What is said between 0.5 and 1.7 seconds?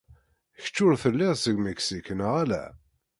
Kečč ur telliḍ seg